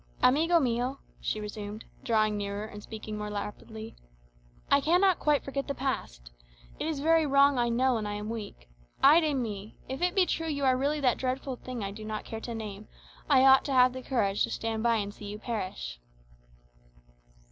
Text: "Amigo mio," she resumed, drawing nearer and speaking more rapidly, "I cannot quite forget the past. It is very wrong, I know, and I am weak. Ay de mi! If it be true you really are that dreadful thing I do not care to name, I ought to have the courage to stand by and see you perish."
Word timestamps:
"Amigo 0.23 0.59
mio," 0.59 0.97
she 1.19 1.39
resumed, 1.39 1.85
drawing 2.03 2.35
nearer 2.35 2.65
and 2.65 2.81
speaking 2.81 3.19
more 3.19 3.29
rapidly, 3.29 3.95
"I 4.71 4.81
cannot 4.81 5.19
quite 5.19 5.43
forget 5.43 5.67
the 5.67 5.75
past. 5.75 6.31
It 6.79 6.87
is 6.87 7.01
very 7.01 7.27
wrong, 7.27 7.59
I 7.59 7.69
know, 7.69 7.97
and 7.97 8.07
I 8.07 8.13
am 8.15 8.27
weak. 8.27 8.67
Ay 9.03 9.19
de 9.19 9.35
mi! 9.35 9.77
If 9.87 10.01
it 10.01 10.15
be 10.15 10.25
true 10.25 10.47
you 10.47 10.63
really 10.75 10.97
are 10.97 11.01
that 11.01 11.19
dreadful 11.19 11.55
thing 11.57 11.83
I 11.83 11.91
do 11.91 12.03
not 12.03 12.25
care 12.25 12.41
to 12.41 12.55
name, 12.55 12.87
I 13.29 13.45
ought 13.45 13.63
to 13.65 13.73
have 13.73 13.93
the 13.93 14.01
courage 14.01 14.43
to 14.45 14.49
stand 14.49 14.81
by 14.81 14.95
and 14.95 15.13
see 15.13 15.25
you 15.25 15.37
perish." 15.37 15.99